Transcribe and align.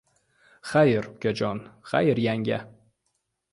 —Xayr, 0.69 1.09
ukajon! 1.17 1.61
Xayr, 1.93 2.25
yanga! 2.27 2.61